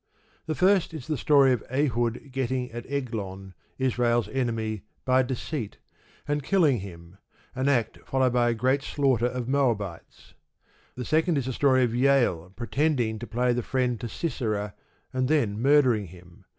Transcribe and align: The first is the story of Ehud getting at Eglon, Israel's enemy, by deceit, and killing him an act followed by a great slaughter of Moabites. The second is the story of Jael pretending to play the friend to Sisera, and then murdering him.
The 0.47 0.55
first 0.55 0.95
is 0.95 1.05
the 1.05 1.15
story 1.15 1.53
of 1.53 1.61
Ehud 1.69 2.31
getting 2.31 2.71
at 2.71 2.87
Eglon, 2.89 3.53
Israel's 3.77 4.27
enemy, 4.29 4.81
by 5.05 5.21
deceit, 5.21 5.77
and 6.27 6.41
killing 6.41 6.79
him 6.79 7.19
an 7.53 7.69
act 7.69 7.99
followed 8.07 8.33
by 8.33 8.49
a 8.49 8.55
great 8.55 8.81
slaughter 8.81 9.27
of 9.27 9.47
Moabites. 9.47 10.33
The 10.95 11.05
second 11.05 11.37
is 11.37 11.45
the 11.45 11.53
story 11.53 11.83
of 11.83 11.93
Jael 11.93 12.51
pretending 12.55 13.19
to 13.19 13.27
play 13.27 13.53
the 13.53 13.61
friend 13.61 13.99
to 13.99 14.09
Sisera, 14.09 14.73
and 15.13 15.27
then 15.27 15.61
murdering 15.61 16.07
him. 16.07 16.45